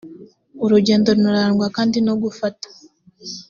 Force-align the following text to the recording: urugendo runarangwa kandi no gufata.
urugendo 0.63 1.07
runarangwa 1.15 1.67
kandi 1.75 1.97
no 2.07 2.13
gufata. 2.21 2.67